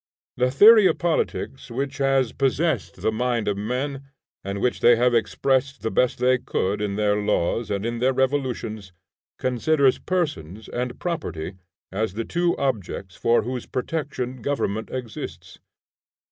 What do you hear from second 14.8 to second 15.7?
exists.